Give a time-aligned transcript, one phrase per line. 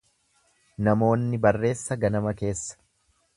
[0.87, 2.81] Namoonni barreessa ganama keessa.